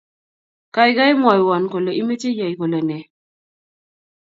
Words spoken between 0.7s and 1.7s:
gaigai, mwowon